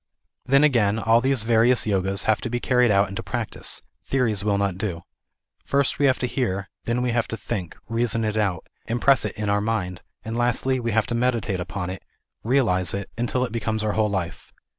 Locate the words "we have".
5.99-6.17, 7.03-7.27